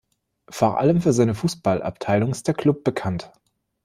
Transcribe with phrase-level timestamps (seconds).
[0.49, 3.31] Vor allem für seine Fußballabteilung ist der Klub bekannt.